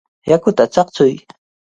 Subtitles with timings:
[0.29, 1.13] ¡Yakuta chaqchuy!